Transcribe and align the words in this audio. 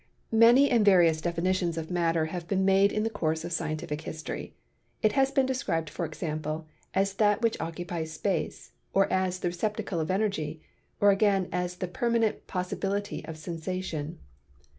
Many 0.33 0.67
and 0.71 0.83
various 0.83 1.21
definitions 1.21 1.77
of 1.77 1.91
matter 1.91 2.25
have 2.25 2.47
been 2.47 2.65
made 2.65 2.91
in 2.91 3.03
the 3.03 3.09
course 3.11 3.45
of 3.45 3.51
scientific 3.51 4.01
history. 4.01 4.55
It 5.03 5.11
has 5.11 5.29
been 5.29 5.45
described, 5.45 5.91
for 5.91 6.05
example, 6.05 6.65
as 6.95 7.13
"that 7.13 7.43
which 7.43 7.61
occupies 7.61 8.11
space," 8.11 8.71
or 8.93 9.05
as 9.13 9.37
"the 9.41 9.49
receptacle 9.49 9.99
of 9.99 10.09
energy," 10.09 10.59
or 10.99 11.11
again 11.11 11.47
as 11.51 11.75
"the 11.75 11.87
permanent 11.87 12.47
possi 12.47 12.77
bility 12.79 13.23
of 13.29 13.37
sensation." 13.37 14.17